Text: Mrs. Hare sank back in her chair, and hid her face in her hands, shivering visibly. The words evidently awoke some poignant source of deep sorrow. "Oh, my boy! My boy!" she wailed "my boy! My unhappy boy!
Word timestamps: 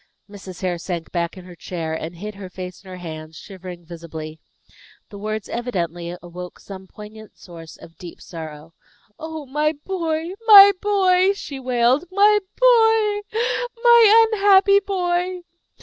Mrs. 0.27 0.61
Hare 0.61 0.79
sank 0.79 1.11
back 1.11 1.37
in 1.37 1.45
her 1.45 1.53
chair, 1.53 1.93
and 1.93 2.15
hid 2.15 2.33
her 2.33 2.49
face 2.49 2.83
in 2.83 2.89
her 2.89 2.97
hands, 2.97 3.37
shivering 3.37 3.85
visibly. 3.85 4.39
The 5.09 5.19
words 5.19 5.47
evidently 5.47 6.15
awoke 6.23 6.59
some 6.59 6.87
poignant 6.87 7.37
source 7.37 7.77
of 7.77 7.99
deep 7.99 8.19
sorrow. 8.19 8.73
"Oh, 9.19 9.45
my 9.45 9.73
boy! 9.85 10.33
My 10.47 10.71
boy!" 10.81 11.33
she 11.33 11.59
wailed 11.59 12.05
"my 12.11 12.39
boy! 12.55 13.37
My 13.83 14.27
unhappy 14.33 14.79
boy! 14.79 15.41